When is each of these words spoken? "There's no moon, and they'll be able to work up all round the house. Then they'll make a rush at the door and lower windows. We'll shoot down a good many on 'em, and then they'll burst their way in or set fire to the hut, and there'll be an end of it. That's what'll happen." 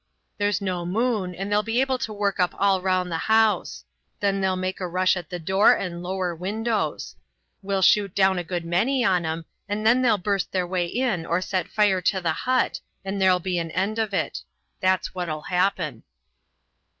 "There's 0.39 0.61
no 0.61 0.83
moon, 0.83 1.35
and 1.35 1.51
they'll 1.51 1.61
be 1.61 1.79
able 1.79 1.99
to 1.99 2.11
work 2.11 2.39
up 2.39 2.55
all 2.57 2.81
round 2.81 3.11
the 3.11 3.19
house. 3.29 3.85
Then 4.19 4.41
they'll 4.41 4.55
make 4.55 4.79
a 4.79 4.87
rush 4.87 5.15
at 5.15 5.29
the 5.29 5.37
door 5.37 5.73
and 5.77 6.01
lower 6.01 6.33
windows. 6.33 7.15
We'll 7.61 7.83
shoot 7.83 8.15
down 8.15 8.39
a 8.39 8.43
good 8.43 8.65
many 8.65 9.05
on 9.05 9.27
'em, 9.27 9.45
and 9.69 9.85
then 9.85 10.01
they'll 10.01 10.17
burst 10.17 10.51
their 10.51 10.65
way 10.65 10.87
in 10.87 11.23
or 11.27 11.39
set 11.39 11.67
fire 11.67 12.01
to 12.01 12.19
the 12.19 12.31
hut, 12.33 12.79
and 13.05 13.21
there'll 13.21 13.37
be 13.39 13.59
an 13.59 13.69
end 13.69 13.99
of 13.99 14.11
it. 14.11 14.39
That's 14.79 15.13
what'll 15.13 15.41
happen." 15.43 16.01